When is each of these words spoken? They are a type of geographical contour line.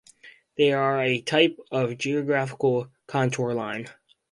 They 0.57 0.71
are 0.73 0.99
a 0.99 1.21
type 1.21 1.59
of 1.69 1.95
geographical 1.95 2.87
contour 3.05 3.53
line. 3.53 3.87